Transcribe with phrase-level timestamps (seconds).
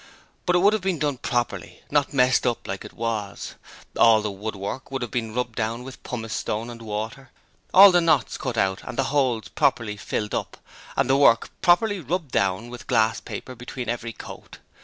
[0.47, 3.53] But it would have been done properly, not messed up like that was:
[3.95, 7.29] all the woodwork would have been rubbed down with pumice stone and water:
[7.71, 10.57] all the knots cut out and the holes properly filled up,
[10.97, 14.57] and the work properly rubbed down with glass paper between every coat.